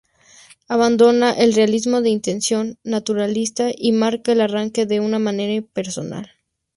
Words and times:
Abandona 0.67 1.29
el 1.33 1.53
realismo 1.53 2.01
de 2.01 2.09
intención 2.09 2.79
naturalista 2.83 3.69
y 3.71 3.91
marca 3.91 4.31
el 4.31 4.41
arranque 4.41 4.87
de 4.87 4.99
una 4.99 5.19
manera 5.19 5.63
personal. 5.73 6.31